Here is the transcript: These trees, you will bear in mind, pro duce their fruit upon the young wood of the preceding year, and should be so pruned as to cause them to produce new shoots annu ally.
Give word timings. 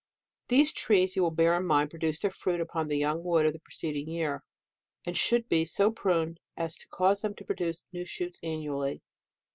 These 0.47 0.73
trees, 0.73 1.15
you 1.15 1.21
will 1.21 1.29
bear 1.29 1.55
in 1.55 1.67
mind, 1.67 1.91
pro 1.91 1.99
duce 1.99 2.17
their 2.17 2.31
fruit 2.31 2.59
upon 2.59 2.87
the 2.87 2.97
young 2.97 3.23
wood 3.23 3.45
of 3.45 3.53
the 3.53 3.59
preceding 3.59 4.09
year, 4.09 4.43
and 5.05 5.15
should 5.15 5.47
be 5.47 5.63
so 5.63 5.91
pruned 5.91 6.39
as 6.57 6.75
to 6.77 6.87
cause 6.87 7.21
them 7.21 7.35
to 7.35 7.45
produce 7.45 7.85
new 7.93 8.05
shoots 8.07 8.39
annu 8.39 8.69
ally. 8.71 8.97